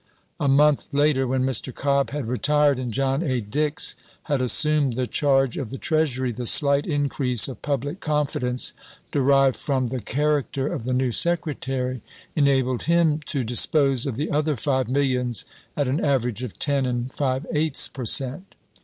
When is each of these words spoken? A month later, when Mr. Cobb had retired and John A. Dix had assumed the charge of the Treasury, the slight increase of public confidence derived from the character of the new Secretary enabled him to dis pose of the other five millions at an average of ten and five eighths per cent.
A 0.39 0.47
month 0.47 0.87
later, 0.95 1.27
when 1.27 1.43
Mr. 1.45 1.71
Cobb 1.71 2.09
had 2.09 2.25
retired 2.27 2.79
and 2.79 2.91
John 2.91 3.21
A. 3.21 3.39
Dix 3.39 3.95
had 4.23 4.41
assumed 4.41 4.93
the 4.93 5.05
charge 5.05 5.59
of 5.59 5.69
the 5.69 5.77
Treasury, 5.77 6.31
the 6.31 6.47
slight 6.47 6.87
increase 6.87 7.47
of 7.47 7.61
public 7.61 7.99
confidence 7.99 8.73
derived 9.11 9.55
from 9.55 9.89
the 9.89 9.99
character 10.01 10.65
of 10.73 10.85
the 10.85 10.93
new 10.93 11.11
Secretary 11.11 12.01
enabled 12.35 12.81
him 12.85 13.19
to 13.27 13.43
dis 13.43 13.67
pose 13.67 14.07
of 14.07 14.15
the 14.15 14.31
other 14.31 14.55
five 14.57 14.89
millions 14.89 15.45
at 15.77 15.87
an 15.87 16.03
average 16.03 16.41
of 16.41 16.57
ten 16.57 16.87
and 16.87 17.13
five 17.13 17.45
eighths 17.53 17.87
per 17.87 18.07
cent. 18.07 18.55